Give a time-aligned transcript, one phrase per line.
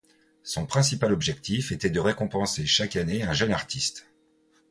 [0.41, 4.07] Son principal objectif était de récompenser chaque année un jeune artiste.